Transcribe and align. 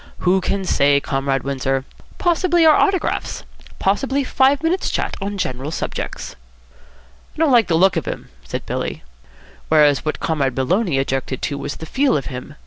"Who 0.21 0.41
can 0.41 0.65
say, 0.65 0.99
Comrade 0.99 1.43
Windsor? 1.43 1.85
Possibly 2.17 2.65
our 2.65 2.73
autographs. 2.75 3.43
Possibly 3.77 4.23
five 4.23 4.63
minutes' 4.63 4.89
chat 4.89 5.15
on 5.21 5.37
general 5.37 5.69
subjects." 5.69 6.35
"I 7.35 7.37
don't 7.37 7.51
like 7.51 7.67
the 7.67 7.75
look 7.75 7.95
of 7.95 8.07
him," 8.07 8.29
said 8.43 8.65
Billy. 8.65 9.03
"Whereas 9.69 10.03
what 10.03 10.19
Comrade 10.19 10.55
Maloney 10.57 10.97
objected 10.97 11.43
to 11.43 11.57
was 11.59 11.75
the 11.75 11.85
feel 11.85 12.17
of 12.17 12.25
him. 12.33 12.55